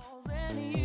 walls 0.00 0.26
and 0.30 0.79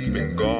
that's 0.00 0.08
been 0.08 0.34
gone 0.34 0.59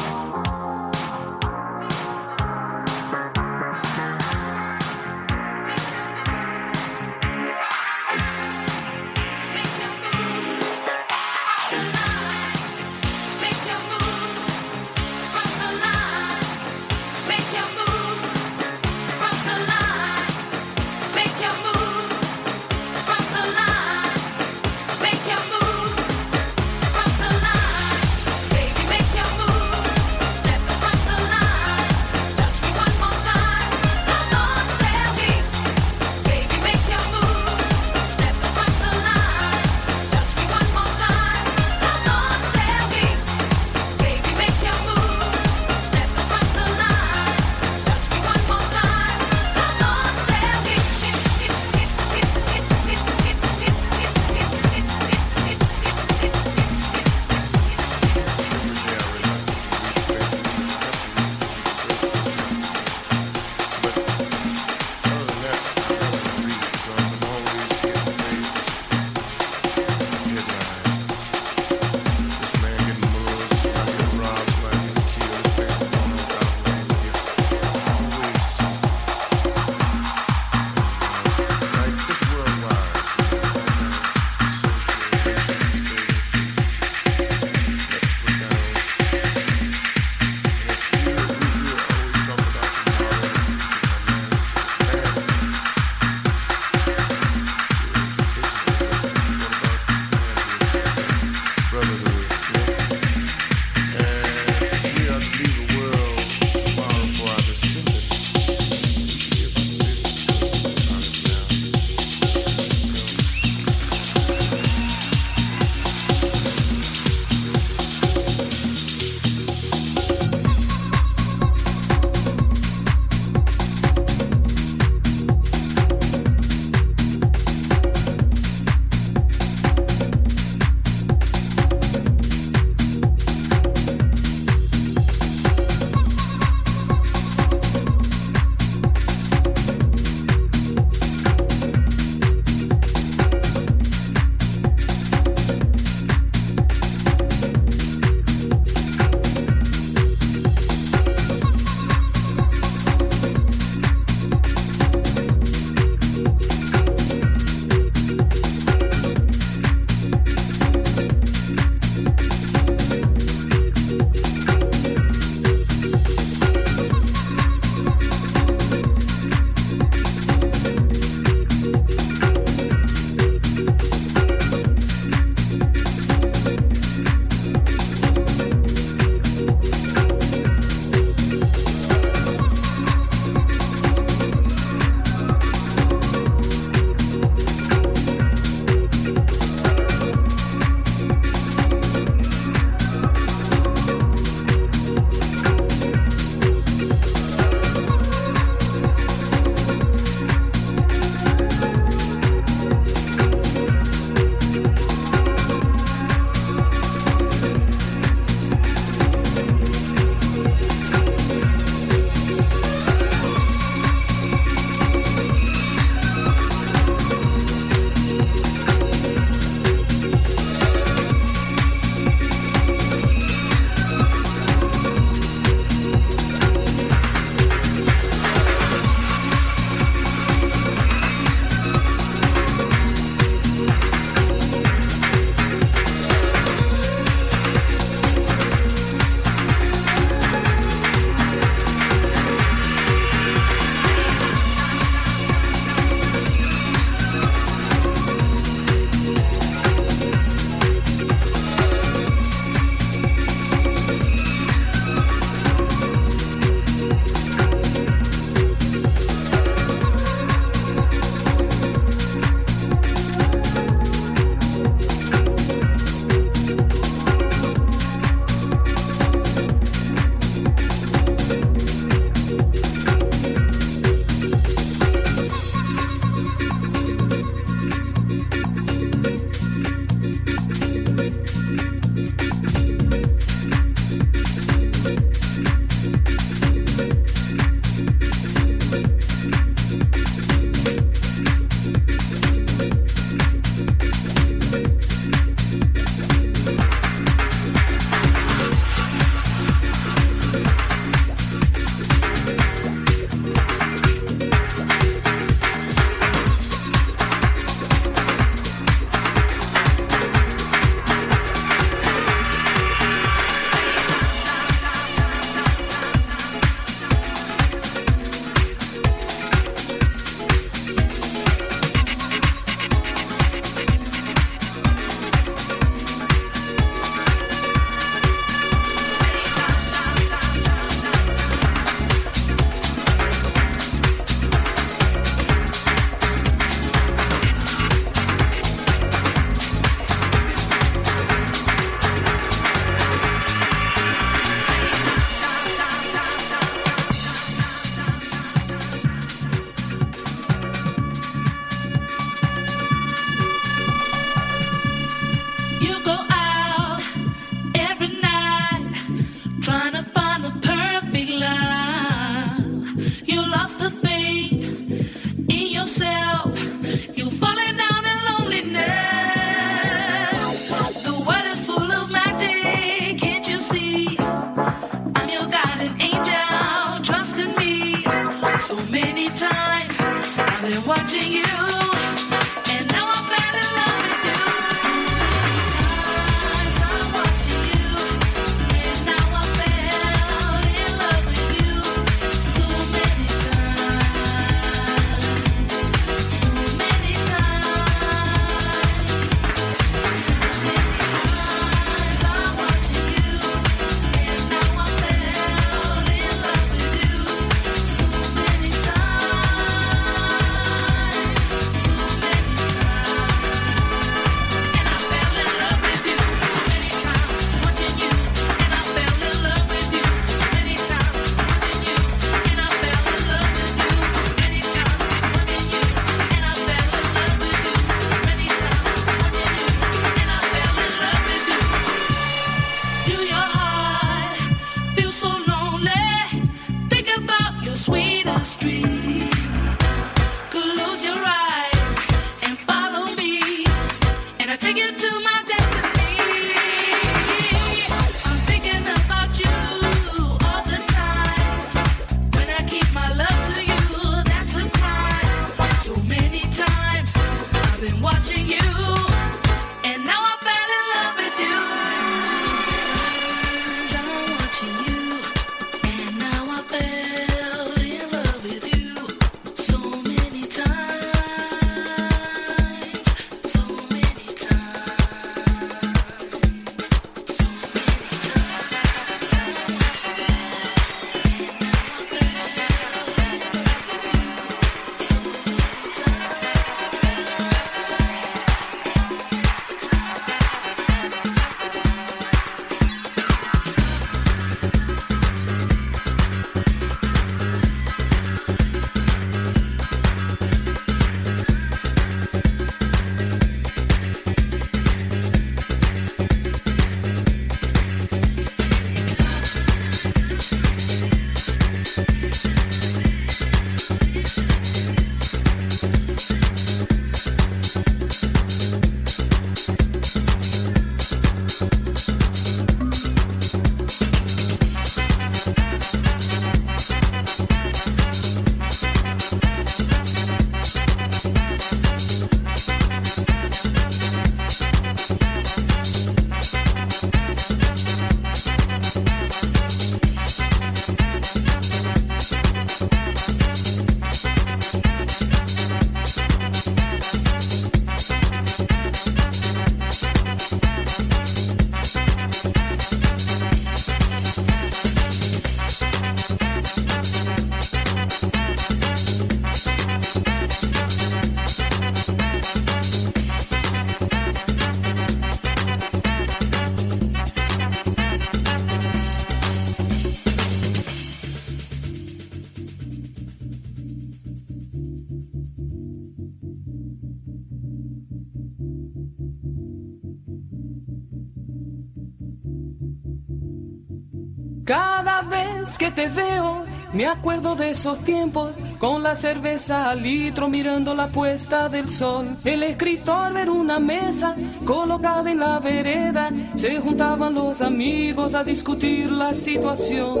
Que 585.58 585.70
te 585.70 585.88
veo, 585.88 586.44
me 586.72 586.86
acuerdo 586.86 587.36
de 587.36 587.50
esos 587.50 587.78
tiempos, 587.80 588.40
con 588.58 588.82
la 588.82 588.96
cerveza 588.96 589.70
al 589.70 589.82
litro 589.82 590.28
mirando 590.28 590.74
la 590.74 590.88
puesta 590.88 591.48
del 591.48 591.68
sol. 591.70 592.16
El 592.24 592.42
escritor 592.42 593.12
ver 593.14 593.30
una 593.30 593.58
mesa 593.58 594.16
colocada 594.44 595.10
en 595.10 595.20
la 595.20 595.38
vereda, 595.38 596.10
se 596.34 596.60
juntaban 596.60 597.14
los 597.14 597.40
amigos 597.40 598.14
a 598.14 598.24
discutir 598.24 598.90
la 598.90 599.14
situación. 599.14 600.00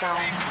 So. 0.00 0.49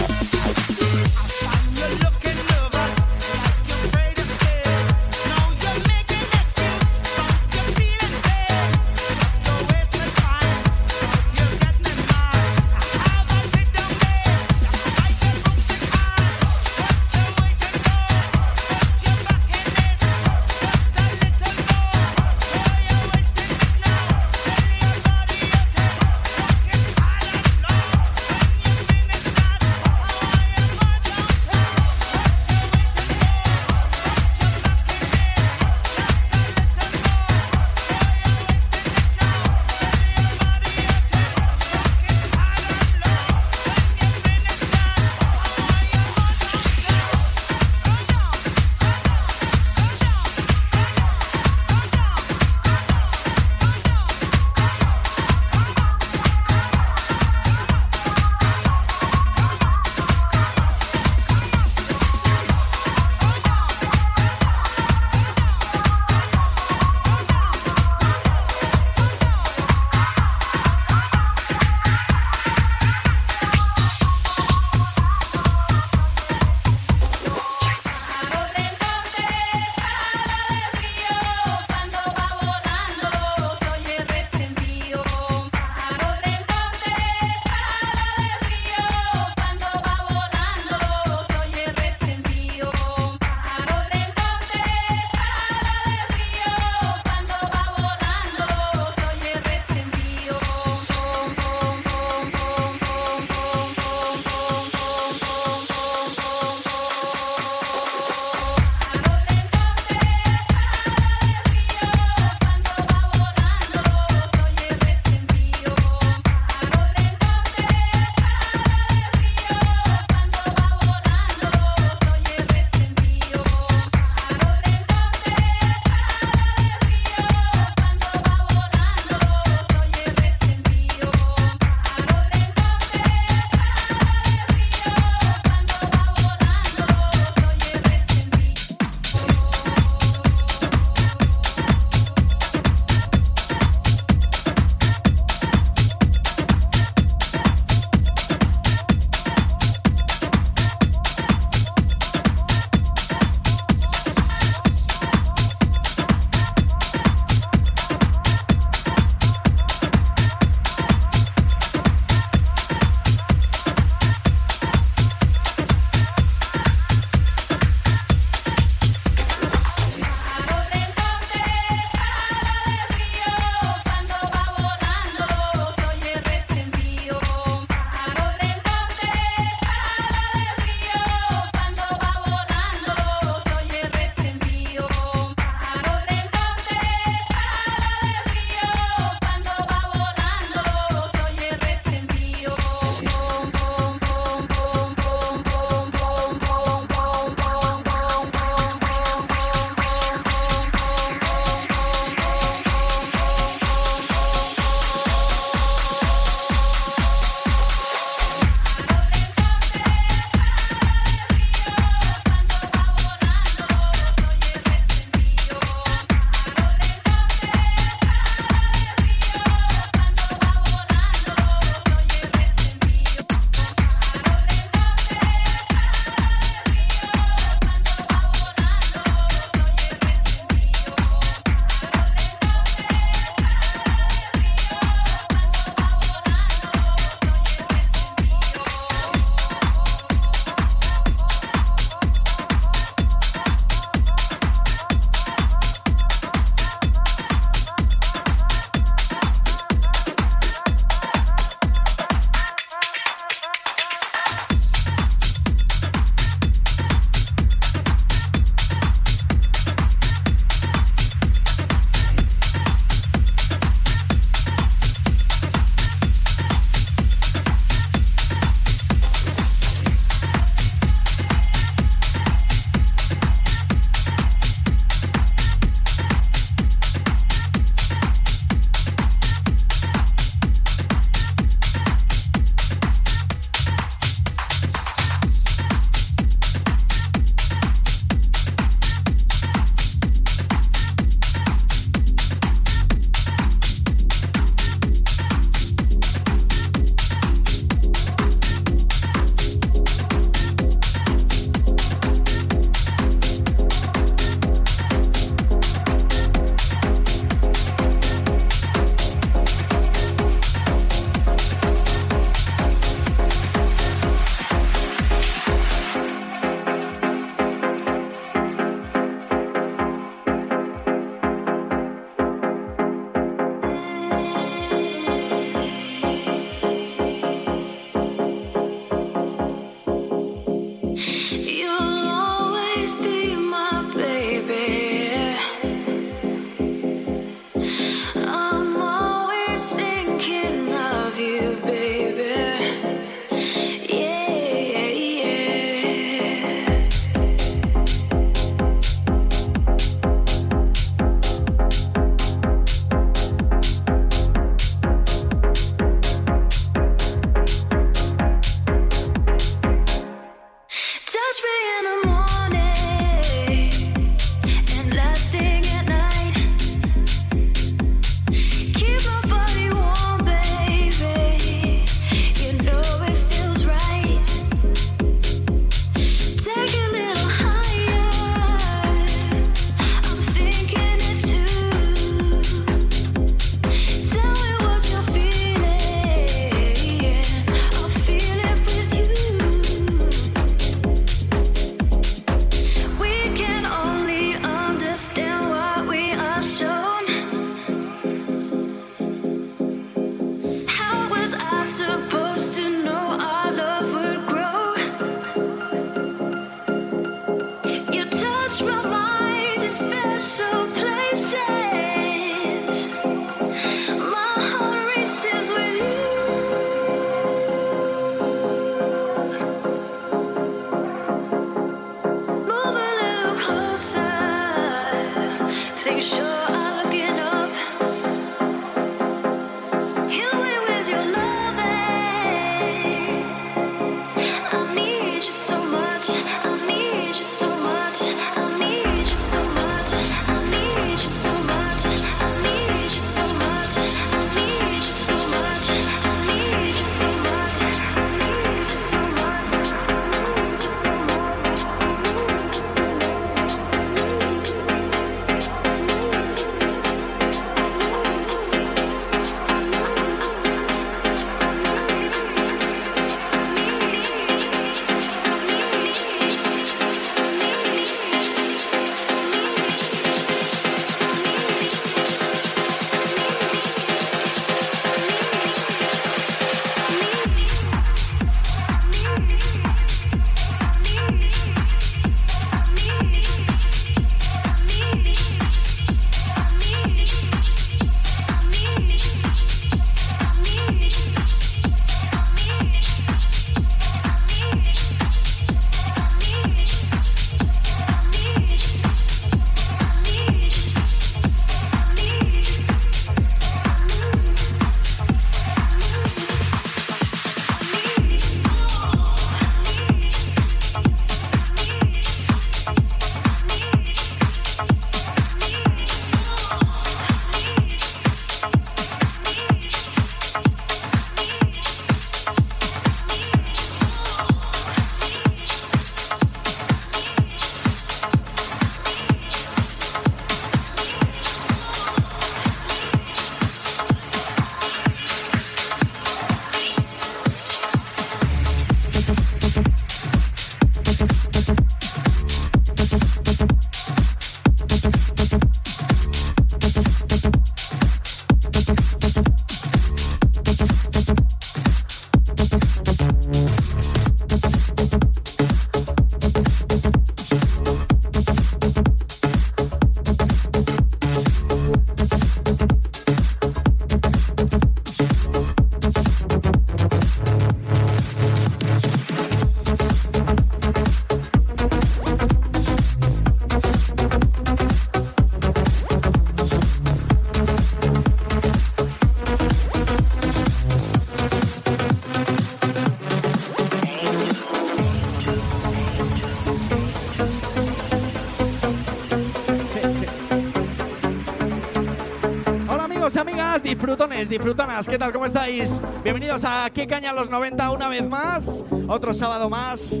Disfrutones, 593.76 594.30
disfrutonas, 594.30 594.88
¿qué 594.88 594.98
tal? 594.98 595.12
¿Cómo 595.12 595.26
estáis? 595.26 595.78
Bienvenidos 596.02 596.44
a 596.44 596.70
¿Qué 596.70 596.86
caña 596.86 597.12
los 597.12 597.28
90 597.28 597.70
una 597.72 597.90
vez 597.90 598.08
más? 598.08 598.64
Otro 598.88 599.12
sábado 599.12 599.50
más. 599.50 600.00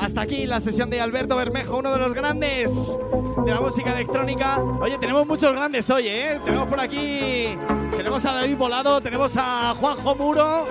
Hasta 0.00 0.22
aquí 0.22 0.46
la 0.46 0.60
sesión 0.60 0.90
de 0.90 1.00
Alberto 1.00 1.36
Bermejo, 1.36 1.78
uno 1.78 1.92
de 1.92 2.00
los 2.00 2.12
grandes 2.12 2.98
de 3.44 3.54
la 3.54 3.60
música 3.60 3.92
electrónica. 3.92 4.60
Oye, 4.80 4.98
tenemos 4.98 5.28
muchos 5.28 5.52
grandes 5.52 5.88
hoy, 5.90 6.08
¿eh? 6.08 6.40
Tenemos 6.44 6.66
por 6.66 6.80
aquí, 6.80 7.56
tenemos 7.96 8.24
a 8.24 8.32
David 8.32 8.56
Volado, 8.56 9.00
tenemos 9.00 9.36
a 9.36 9.74
Juanjo 9.78 10.16
Muro. 10.16 10.66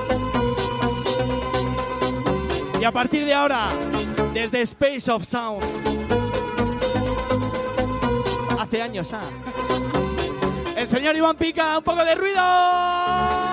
Y 2.81 2.83
a 2.83 2.91
partir 2.91 3.23
de 3.23 3.33
ahora, 3.33 3.69
desde 4.33 4.61
Space 4.63 5.09
of 5.09 5.23
Sound. 5.23 5.63
Hace 8.59 8.81
años, 8.81 9.13
¿ah? 9.13 9.42
El 10.83 10.89
señor 10.89 11.15
Iván 11.15 11.37
Pica, 11.37 11.77
un 11.77 11.83
poco 11.85 12.03
de 12.03 12.13
ruido. 12.13 13.52